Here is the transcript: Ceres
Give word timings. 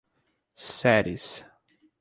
Ceres 0.75 1.29